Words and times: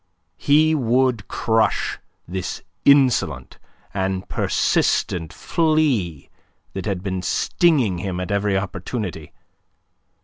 He 0.39 0.73
would 0.73 1.27
crush 1.27 1.99
this 2.27 2.63
insolent 2.85 3.59
and 3.93 4.27
persistent 4.27 5.31
flea 5.31 6.27
that 6.73 6.87
had 6.87 7.03
been 7.03 7.21
stinging 7.21 7.99
him 7.99 8.19
at 8.19 8.31
every 8.31 8.57
opportunity. 8.57 9.31